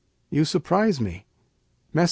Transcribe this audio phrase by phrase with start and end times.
[0.31, 1.27] You surprise me.
[1.93, 1.99] Mess.